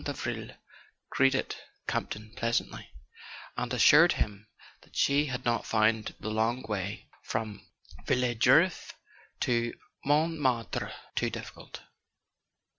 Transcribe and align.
Davril 0.03 0.57
greeted 1.11 1.55
Campton 1.87 2.33
pleasantly, 2.35 2.89
and 3.55 3.71
as¬ 3.71 3.77
sured 3.77 4.13
him 4.13 4.47
that 4.81 4.95
she 4.95 5.27
had 5.27 5.45
not 5.45 5.63
found 5.63 6.15
the 6.19 6.31
long 6.31 6.63
way 6.63 7.07
from 7.21 7.61
Villejuif 8.07 8.93
to 9.41 9.75
Montmartre 10.03 10.91
too 11.13 11.29
difficult. 11.29 11.81